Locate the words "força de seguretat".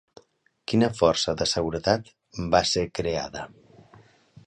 0.99-2.09